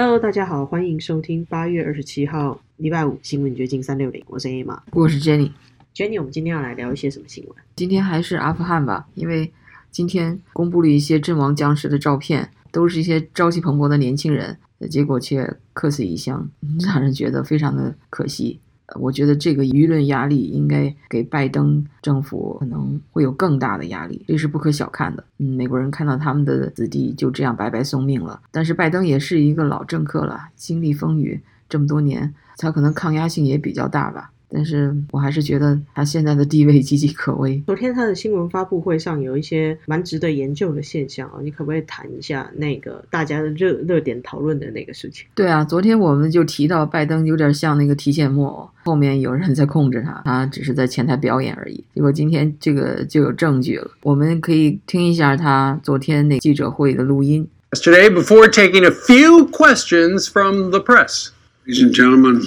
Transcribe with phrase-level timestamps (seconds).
[0.00, 4.80] Hello，大家好，欢迎收听八月二十七号礼拜五新闻掘金三六零，我是 A 马。
[4.92, 5.50] 我是 Jenny。
[5.92, 7.56] Jenny，我们今天要来聊一些什么新闻？
[7.74, 9.52] 今天还是阿富汗吧，因为
[9.90, 14.56] 今天公布了一些阵亡将士的照片，都是一些朝气蓬勃的年轻人，
[14.88, 18.60] 结果却客死异乡，让人觉得非常的可惜。
[18.94, 25.22] 我觉得这个舆论压力应该给拜登政府可能会有更大的压力，这是不可小看的。
[25.38, 34.30] 嗯，美国人看到他们的子弟就这样白白送命了，但是拜登也是一个老政客了，经历风雨这么多年，他可能抗压性也比较大吧。
[34.50, 37.62] 但是我还是觉得他现在的地位岌岌可危。
[37.66, 45.26] 昨天他的新闻发布会上有一些蛮值得研究的现象啊，你可不可以谈一下那个大家的热热点讨论的那个事情？
[45.34, 51.84] 对啊，昨天我们就提到拜登有点像那个提线木偶，后面有人在控制他，他只是在前台表演而已。
[51.94, 57.46] 结果今天这个就有证据了，我们可以听一下他昨天那记者会的录音。
[57.74, 61.32] yesterday before taking a few questions from the press.
[61.66, 62.40] Ladies and gentlemen,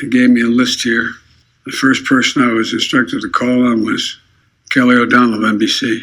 [0.00, 1.10] they gave me a list here.
[1.64, 4.18] The first person I was instructed to call on was
[4.70, 6.02] Kelly O'Donnell of NBC.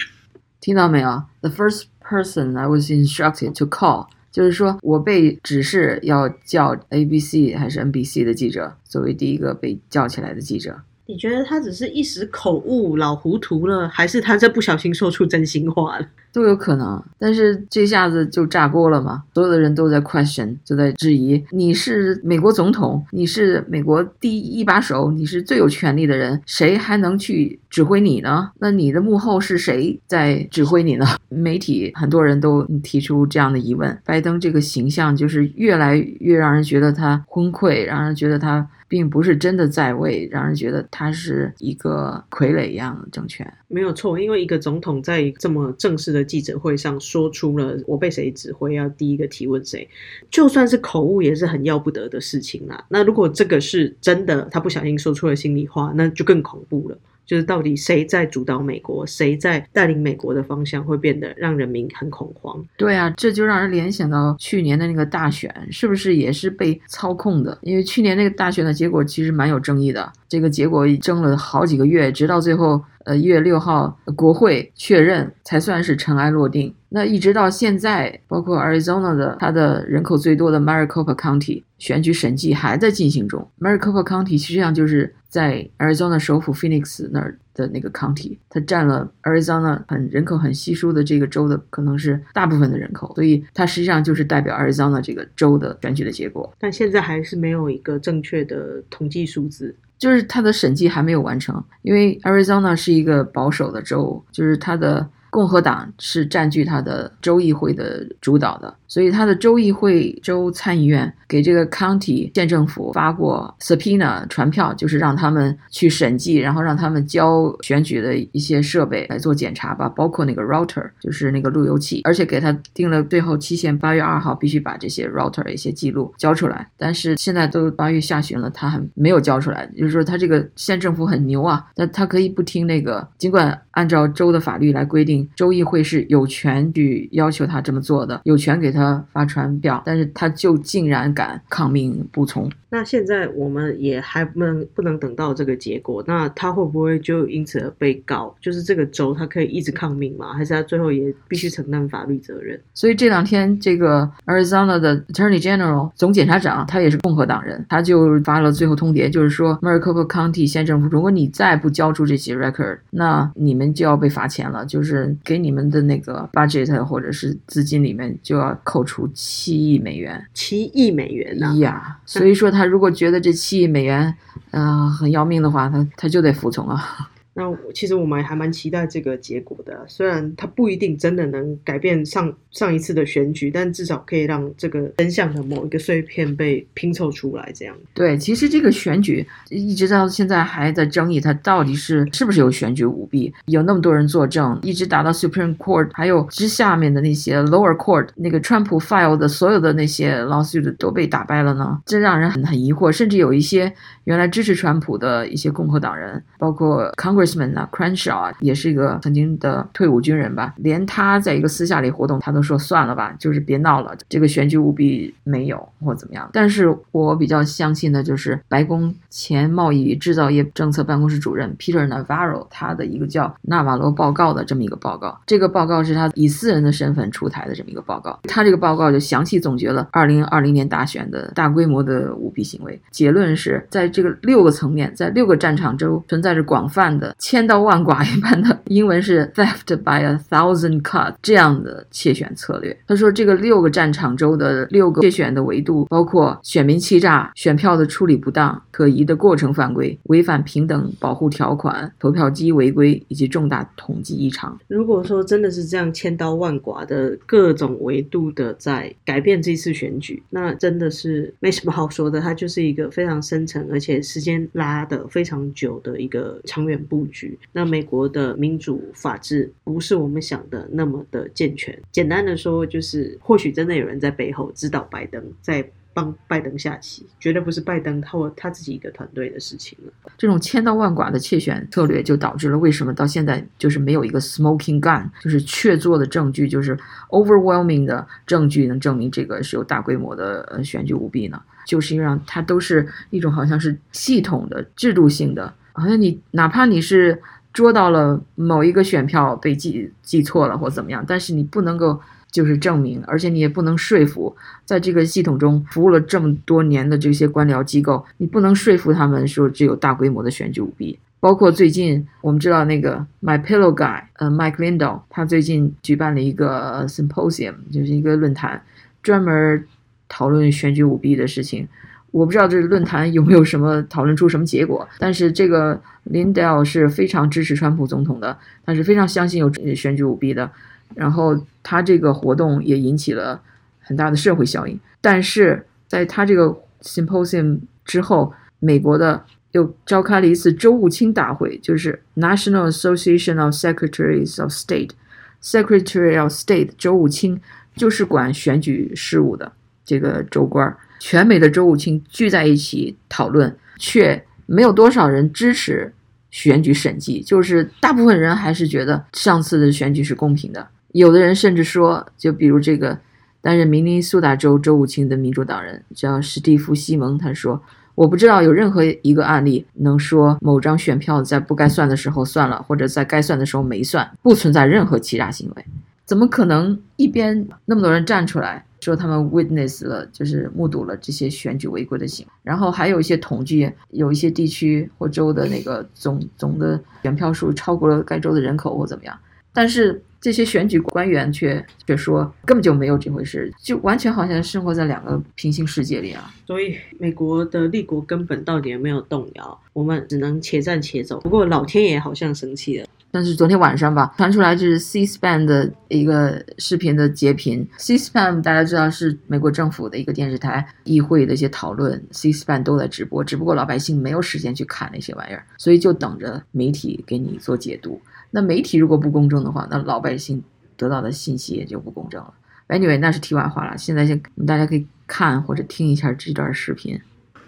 [0.59, 1.23] 听到没有？
[1.41, 10.81] The first person I was instructed to call，就是说我被指示要叫 ABC 还是 NBC 的记者作为第一个被叫起来的记者。
[11.06, 16.06] 你觉得他只是一时口误、老糊涂了，还是他这不小心说出真心话了？
[16.32, 19.22] 都有可能，但是这下子就炸锅了嘛！
[19.32, 28.50] 所有的人都在 question，就在质疑：你是美国总统，你是美国第一把手，你是最有权力的人，谁还能去指挥你呢？
[28.58, 31.06] 那你的幕后是谁在指挥你呢？
[31.30, 33.98] 媒体很多人都提出这样的疑问。
[34.04, 43.50] 拜登这个形象就是越来越让人觉得他昏聩，让人觉得他并不是真的在位，让人觉得他是一个傀儡一样的政权。
[43.68, 49.88] 没有错，因为一个总统在这么正式的记者会上说出了我被谁指挥，要第一个提问谁，
[50.30, 52.84] 就算是口误，也是很要不得的事情啦。
[52.88, 56.98] 那如果这个是真的，他不小心说出了心里话，那就更恐怖了。
[57.26, 62.64] 就是到底谁在主导美国，谁在带领美国的方向，会变得让人民很恐慌。
[62.76, 67.58] 对啊，这就让人联想到去年的那个大选，是不是也是被操控的？
[67.62, 76.74] 因为去年那个大选的结果其实蛮有争议的，这个结果争了好几个月，直到最后，呃，一月六号国会确认才算是尘埃落定。
[76.88, 83.48] 那一直到现在，包括 Arizona 的它的人口最多的 Maricopa County 选举审计还在进行中。
[83.60, 96.52] Maricopa County 实际上就是在 Arizona 首府 Phoenix 那儿的那个 county，它占了 Arizona 很人口很稀疏的这个州的可能是大部分的人口，所以它实际上就是代表 Arizona 这个州的选举的结果。
[96.58, 99.76] 但现在还是没有一个正确的统计数字。
[99.98, 126.68] 就是他的审计还没有完成，因为 Arizona 是一个保守的州，就是他的共和党是占据它的州议会的主导的，所以它的州议会、州参议院给这个 county 县政府发过 subpoena 传票，就是让他们去审计，然后让他们交选举的一些设备来做检查吧，包括那个 router，就是那个路由器，而且给他定了最后期限，八月二号必须把这些 router 一些记录交出来。
[126.76, 142.50] 但是现在都八月下旬了，他还没有交出来，就是说他这个县政府很牛啊，他他可以不听那个，尽管按照州的法律来规定，州议会是有权去要求他这么做的，有权给他发传票，但是他就竟然敢抗命不从。
[142.68, 148.34] 那现在我们也还不能不能等到这个结果，那他会不会就因此而被告？
[148.40, 150.32] 就是这个州他可以一直抗命吗？
[150.32, 152.60] 还是他最后也必须承担法律责任？
[152.74, 170.22] 所以这两天，这个 Arizona 的 Attorney General 总检察长，他也是共和党人，他就发了最后通牒，就是说 Maricopa County 县政府，如果你再不交出这些 record，那你们就要被罚钱了，就是给你们的那个 budget 或者是资金里面就要扣除七亿美元。
[170.34, 174.14] 七亿美元呐、呀，所以说他如果觉得这七亿美元，
[174.50, 177.08] 呃，很要命的话，他他就得服从啊。
[177.36, 187.52] 那我其实我们还蛮期待这个结果的，虽然它不一定真的能改变上上一次的选举，但至少可以让这个真相的某一个碎片被拼凑出来。
[187.54, 203.70] 这样，对，其实这个选举一直到现在还在争议，它到底是是不是有选举舞弊，有那么多人作证，一直打到 Supreme Court，还有之下面的那些 Lower Court，那个川普 file 的所有的那些 lawsuit 都被打败了呢，这让人很很疑惑，甚至有一些
[204.04, 207.25] 原来支持川普的一些共和党人，包括 Congress。
[207.26, 216.28] Congressman 啊，Crenshaw 啊，也是一个曾经的退伍军人吧，连他在一个私下里活动，他都说算了吧，就是别闹了，这个选举舞弊没有或怎么样。
[216.32, 242.76] 但是我比较相信的就是白宫前贸易与制造业政策办公室主任 Peter Navarro 他的一个叫纳瓦罗报告的这么一个报告，这个报告是他以私人的身份出台的这么一个报告，他这个报告就详细总结了2020年大选的大规模的舞弊行为，结论是在这个六个层面，在六个战场中存在着广泛的千刀万剐一般的，英文是 theft by a thousand cuts，这样的窃选策略。
[242.86, 254.58] 他说，这个六个战场州的六个窃选的维度包括选民欺诈、选票的处理不当、可疑的过程犯规、违反平等保护条款、投票机违规以及重大统计异常。
[254.68, 262.20] 如果说真的是这样千刀万剐的各种维度的在改变这次选举，那真的是没什么好说的。
[262.20, 267.38] 它就是一个非常深层，而且时间拉的非常久的一个长远布局。
[267.52, 271.78] 那美国的民主法治不是我们想的那么的健全。
[271.92, 279.90] 简单的说，就是或许真的有人在背后指导拜登，在帮拜登下棋，绝对不是拜登他他自己一个团队的事情了。
[280.18, 286.76] 这种千刀万剐的窃选策略，就导致了为什么到现在就是没有一个 smoking gun，就是确凿的证据，就是
[287.08, 291.40] overwhelming 的证据能证明这个是有大规模的选举舞弊呢？
[291.66, 302.00] 就是因为它都是一种好像是系统的、制度性的，好像你哪怕你是捉到了某一个选票被记记错了或怎么样，但是你不能够
[302.30, 310.98] 就是证明，而且你也不能说服，在这个系统中服务了这么多年的这些官僚机构，你不能说服他们说只有大规模的选举舞弊。
[311.18, 318.62] 包括最近我们知道那个 My Pillow Guy，呃，Mike Lindell，他最近举办了一个 symposium，就是一个论坛，
[319.02, 319.66] 专门
[320.08, 321.66] 讨论选举舞弊的事情。
[322.10, 325.78] 我不知道这个论坛有没有什么讨论出什么结果，但是这个
[326.10, 330.50] Lindell 是非常支持川普总统的，他是非常相信有选举舞弊的。
[330.94, 333.40] 然后他这个活动也引起了
[333.80, 334.78] 很大的社会效应。
[335.00, 347.40] 但是在他这个 symposium 之后，美国的又召开了一次州务卿大会，就是 National Association of Secretaries of State，Secretary of State 州务卿
[347.74, 349.52] 就是管选举事务的
[349.84, 350.76] 这个州官儿。
[350.98, 355.92] 全美的州务卿聚在一起讨论，却没有多少人支持
[356.30, 360.66] 选举审计，就是大部分人还是觉得上次的选举是公平的。
[360.92, 362.98] 有的人甚至说，就比如这个
[363.40, 367.62] 担任明尼苏达州州务卿的民主党人叫史蒂夫·西蒙，他说
[367.94, 375.64] ：“我不知道有任何一个案例能说某张选票在不该算的时候算了，或者在该算的时候没算，不存在任何欺诈行为。
[376.04, 389.18] 怎么可能一边那么多人站出来？”说他们 witness 了，就是目睹了这些选举违规的行为，然后还有一些统计，有一些地区或州的那个总总的选票数超过了该州的人口或怎么样，
[389.52, 396.34] 但是这些选举官员却却说根本就没有这回事，就完全好像生活在两个平行世界里啊！
[396.46, 401.20] 所以美国的立国根本到底有没有动摇，我们只能且战且走。
[401.20, 402.86] 不过老天爷好像生气了。
[403.12, 407.66] 但是昨天晚上吧，传出来就是 C-SPAN 的一个视频的截屏。
[407.78, 417.98] C-SPAN 大家知道是美国政府的一个电视台，议会的一些讨论，C-SPAN 都在直播，只不过老百姓没有时间去看那些玩意儿，所以就等着媒体给你做解读。
[418.30, 420.42] 那媒体如果不公正的话，那老百姓
[420.76, 422.32] 得到的信息也就不公正了。
[422.68, 423.76] Anyway，那是题外话了。
[423.76, 427.00] 现在先大家可以看或者听一下这段视频。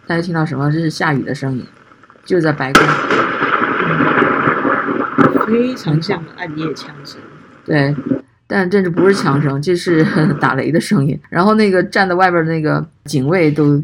[0.07, 0.71] 大家听到什么？
[0.73, 1.65] 这是下雨的声音，
[2.25, 2.83] 就在白宫。
[5.47, 7.19] 非常像暗夜枪声，
[7.65, 7.95] 对，
[8.47, 10.05] 但这不是枪声，这是
[10.39, 11.19] 打雷的声音。
[11.31, 13.83] 然后那个站在外边那个警卫都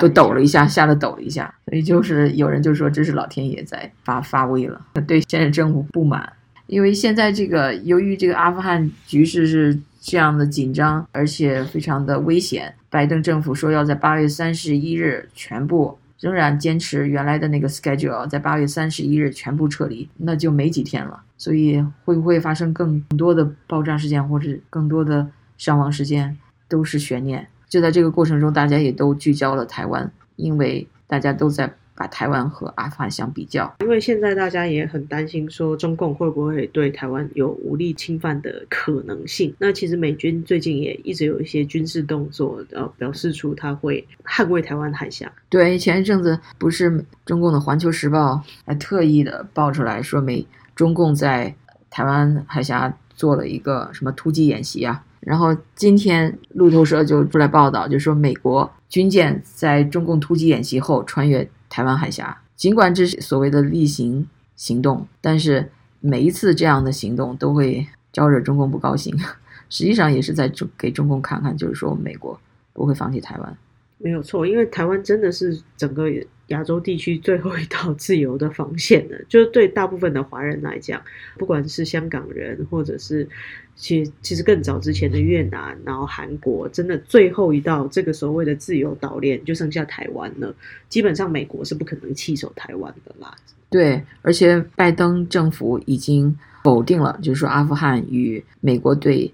[0.00, 1.54] 都抖了一下，吓得抖了一下。
[1.66, 6.32] 所以就是有人就说这是老天爷在发发威了，对现任政府不满，
[6.66, 12.74] 因为现在这个由于这个阿富汗局势是这样的紧张，而且非常的危险。
[12.90, 15.98] 拜登政府说要在八月三十一日全部。
[16.20, 21.22] 仍然坚持原来的那个 schedule，在八月三十一日全部撤离，那就没几天了。
[21.36, 25.28] 所以会不会发生更多的爆炸事件，或者更多的
[25.58, 27.46] 伤亡事件，都是悬念。
[27.68, 31.70] 就在这个过程中，大家也都聚焦了台湾，因为大家都在。
[31.94, 39.54] 把台湾和阿富汗相比较，因为现在大家也很担心，说中共会不会对台湾有武力侵犯的可能性。
[39.58, 45.30] 那其实美军最近也一直有一些军事动作，呃，表示出他会捍卫台湾海峡。
[45.48, 48.34] 对，前一阵子不是中共的《环球时报》
[48.66, 51.54] 还特意的爆出来说，美中共在
[51.90, 55.04] 台湾海峡做了一个什么突击演习啊？
[55.20, 61.50] 然后今天路透社就出来报道，就说美国军舰在中共突击演习后穿越。
[61.68, 69.12] 台湾海峡，尽管这是所谓的例行行动，但是每一次这样的行动都会招惹中共不高兴，
[69.68, 72.40] 实际上也是在中给中共看看，就是说美国
[72.72, 73.58] 不会放弃台湾。
[73.98, 76.08] 没有错，因为台湾真的是整个
[76.48, 79.18] 亚洲地区最后一道自由的防线了。
[79.28, 81.02] 就是对大部分的华人来讲，
[81.38, 83.28] 不管是香港人，或者是
[83.74, 90.54] 其其实更早之前的越南，然后韩国，真的最后一道这个所谓的自由岛链就剩下台湾了。
[90.88, 93.34] 基本上美国是不可能弃守台湾的啦。
[93.70, 99.32] 对，而且拜登政府已经否定了，就是说阿富汗与美国对。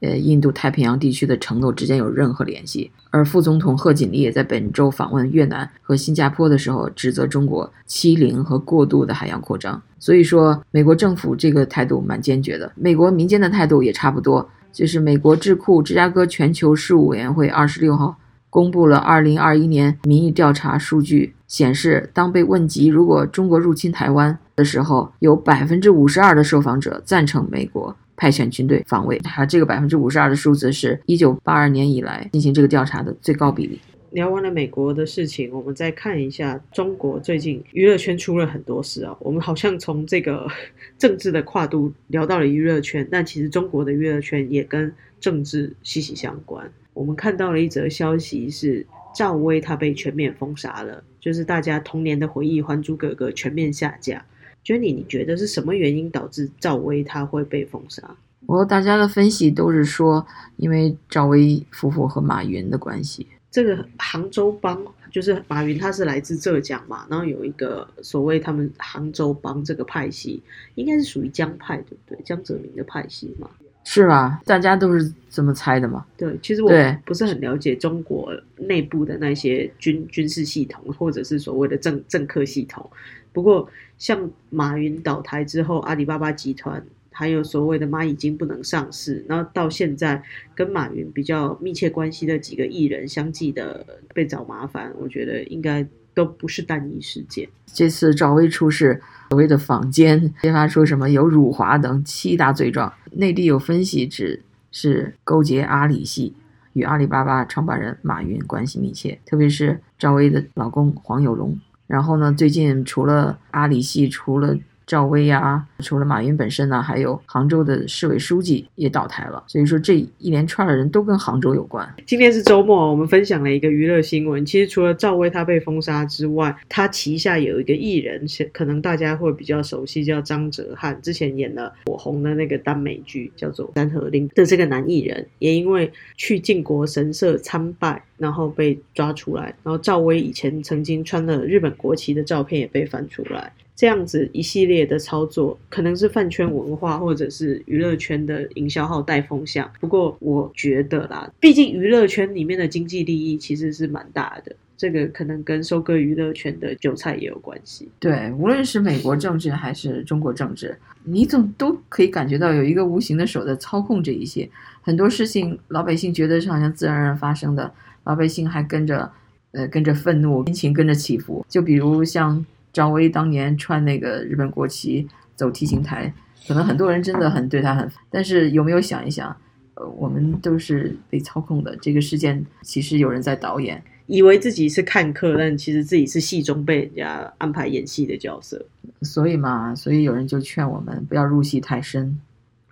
[0.00, 2.90] 呃，印度太平洋地区的承诺之间有任何联系？
[3.10, 9.82] 而副总统贺锦丽也在本周访问越南和新加坡的时候，指责中国欺凌和过度的海洋扩张。
[9.98, 12.72] 所以说，美国政府这个态度蛮坚决的。
[12.74, 14.48] 美国民间的态度也差不多。
[14.72, 18.16] 就是美国智库芝加哥全球事务委员会二十六号
[18.48, 27.96] 公布了二零二一年民意调查数据，显示当被问及如果中国入侵台湾的时候，有百分之五十二的受访者赞成美国。
[28.20, 33.80] 派遣军队防卫，它这个百分之五十二的数字是一九八二年以来进行这个调查的最高比例。
[34.10, 39.16] 聊完了美国的事情，我们再看一下中国最近娱乐圈出了很多事啊。
[39.20, 40.46] 我们好像从这个
[40.98, 46.70] 政治的跨度聊到了娱乐圈，但其实中国的娱乐圈也跟政治息息相关。
[46.92, 54.22] 我们看到了一则消息，是赵薇她被全面封杀了，就是大家童年的回忆《还珠格格》全面下架。
[54.64, 58.02] Jenny，你觉得是什么原因导致赵薇她会被封杀？
[58.46, 60.26] 我大家的分析都是说，
[60.56, 63.26] 因为赵薇夫妇和马云的关系。
[63.50, 70.42] 这个杭州帮就是马云，他是来自浙江嘛，然后有一个所谓他们杭州帮这个派系，
[70.76, 72.22] 应该是属于江派，对不对？
[72.24, 73.50] 江泽民的派系嘛，
[73.84, 74.40] 是吧？
[74.44, 76.04] 大家都是这么猜的嘛。
[76.16, 76.70] 对，其实我
[77.04, 82.88] 不是很了解中国内部的那些军军事系统，或者是所谓的政政客系统。
[83.32, 83.68] 不过，
[83.98, 90.22] 像马云倒台之后，阿里巴巴集团还有所谓的蚂蚁金不能上市，然后到现在
[90.54, 97.48] 跟马云比较密切关系的几个艺人相继的被找麻烦，我觉得应该都不是单一事件。
[97.66, 106.34] 这次赵薇出事，所谓的坊间揭发出什么有辱华等七大罪状，内地有分析指是勾结阿里系，
[106.72, 111.56] 与阿里巴巴创办人马云关系密切，特别是赵薇的老公黄有龙。
[111.90, 112.32] 然后呢？
[112.32, 114.56] 最近除了阿里系，除了。
[114.90, 119.40] 赵薇呀，除了马云本身呢，还有杭州的市委书记也倒台了。
[119.46, 121.88] 所以说这一连串的人都跟杭州有关。
[122.04, 124.44] 今天是周末，我们分享了一个娱乐新闻。
[124.44, 131.00] 其实除了赵薇她被封杀之外，她旗下有一个艺人，可能大家会比较熟悉，叫张哲瀚。
[131.00, 139.54] 之前演了火红的那个耽美剧，叫做《山河令》的这个男艺人，也因为去靖国神社参拜，然后被抓出来。
[139.62, 143.52] 然后赵薇以前曾经穿了日本国旗的照片也被翻出来。
[143.80, 149.72] 这样子一系列的操作，可能是饭圈文化或者是娱乐圈的营销号带风向。
[149.80, 157.88] 不过我觉得啦，毕竟娱乐圈里面的经济利益其实是蛮大的，这个可能跟收割娱乐圈的韭菜也有关系。
[157.98, 164.46] 对，无论是美国政治还是中国政治，你总都可以感觉到有一个无形的手在操控这一些。
[164.82, 167.72] 很多事情老百姓觉得是好像自然而然发生的，
[168.04, 169.10] 老百姓还跟着，
[169.52, 171.42] 呃，跟着愤怒，心情跟着起伏。
[171.48, 172.44] 就比如像。
[172.72, 176.12] 赵薇当年穿那个日本国旗走 T 型台，
[176.46, 179.34] 可能很多人真的很对她很，但是有没有想一想，
[179.74, 181.76] 呃，我们都是被操控的。
[181.76, 188.64] 这个事件其实有人在导演，以为自己是看客，但其实自己是戏中被人家安排演戏的角色。
[189.02, 192.20] 所以嘛，所以有人就劝我们不要入戏太深。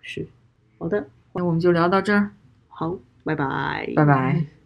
[0.03, 0.27] 是，
[0.79, 2.31] 好的，那我们就聊到这儿。
[2.69, 4.58] 好，拜拜，拜拜。